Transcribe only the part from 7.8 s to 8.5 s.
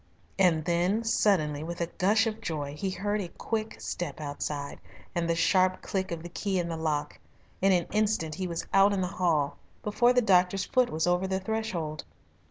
instant he